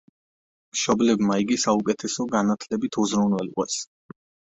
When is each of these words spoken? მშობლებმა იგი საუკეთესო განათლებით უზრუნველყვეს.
მშობლებმა 0.77 1.35
იგი 1.43 1.57
საუკეთესო 1.63 2.25
განათლებით 2.37 2.99
უზრუნველყვეს. 3.05 3.77